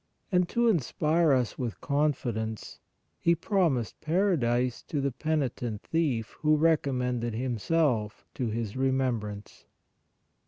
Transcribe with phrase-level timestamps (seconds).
[0.31, 2.79] And to inspire us with confidence,
[3.19, 9.65] He promised paradise to the penitent thief who recom mended himself to His remembrance.